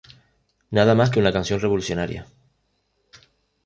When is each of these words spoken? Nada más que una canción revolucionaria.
Nada 0.71 0.95
más 0.95 1.11
que 1.11 1.19
una 1.19 1.31
canción 1.31 1.59
revolucionaria. 1.59 2.25